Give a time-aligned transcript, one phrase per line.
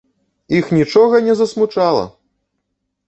[0.59, 2.03] Іх нічога не засмучала!